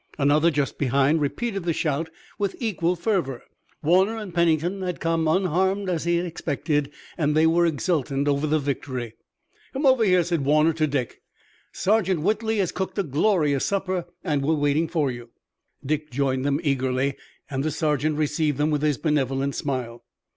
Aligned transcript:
Another 0.17 0.49
just 0.49 0.79
behind 0.79 1.21
repeated 1.21 1.63
the 1.63 1.73
shout 1.73 2.09
with 2.39 2.55
equal 2.59 2.95
fervor. 2.95 3.43
Warner 3.83 4.17
and 4.17 4.33
Pennington 4.33 4.81
had 4.81 4.99
come, 4.99 5.27
unharmed 5.27 5.91
as 5.91 6.05
he 6.05 6.15
had 6.15 6.25
expected, 6.25 6.89
and 7.19 7.37
they 7.37 7.45
were 7.45 7.67
exultant 7.67 8.27
over 8.27 8.47
the 8.47 8.57
victory. 8.57 9.13
"Come 9.73 9.85
over 9.85 10.03
here," 10.03 10.23
said 10.23 10.43
Warner 10.43 10.73
to 10.73 10.87
Dick. 10.87 11.21
"Sergeant 11.71 12.21
Whitley 12.21 12.57
has 12.57 12.71
cooked 12.71 12.97
a 12.97 13.03
glorious 13.03 13.63
supper 13.65 14.07
and 14.23 14.41
we're 14.43 14.55
waiting 14.55 14.87
for 14.87 15.11
you." 15.11 15.29
Dick 15.85 16.09
joined 16.09 16.45
them 16.45 16.59
eagerly, 16.63 17.15
and 17.47 17.63
the 17.63 17.69
sergeant 17.69 18.17
received 18.17 18.57
them 18.57 18.71
with 18.71 18.81
his 18.81 18.97
benevolent 18.97 19.53
smile. 19.53 20.03